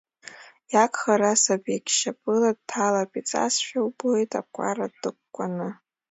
Иагхар, 0.73 1.21
асабигь 1.31 1.89
шьапыла 1.97 2.51
дҭалап, 2.57 3.11
ицазшәа 3.19 3.79
убоит 3.87 4.31
акәара 4.39 4.87
ҭыкәкәаны. 4.99 5.69